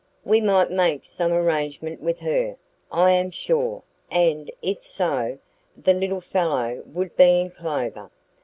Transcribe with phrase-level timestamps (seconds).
[0.25, 2.55] We might make some arrangement with her,
[2.91, 5.37] I am sure; and, if so,
[5.77, 8.09] the little fellow would be in clover.